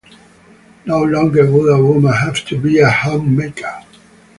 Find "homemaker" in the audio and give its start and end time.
2.89-3.83